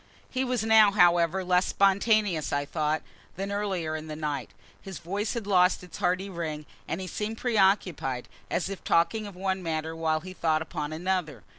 He 0.31 0.43
was 0.43 0.63
now, 0.63 0.89
however, 0.89 1.43
less 1.43 1.67
spontaneous, 1.67 2.51
I 2.51 2.65
thought, 2.65 3.03
than 3.35 3.51
earlier 3.51 3.95
in 3.95 4.07
the 4.07 4.15
night. 4.15 4.49
His 4.81 4.97
voice 4.97 5.35
had 5.35 5.45
lost 5.45 5.83
its 5.83 5.99
hearty 5.99 6.27
ring, 6.27 6.65
and 6.87 6.99
he 6.99 7.05
seemed 7.05 7.37
preoccupied, 7.37 8.27
as 8.49 8.67
if 8.67 8.83
talking 8.83 9.27
of 9.27 9.35
one 9.35 9.61
matter 9.61 9.95
while 9.95 10.21
he 10.21 10.33
thought 10.33 10.63
upon 10.63 10.91
another. 10.91 11.43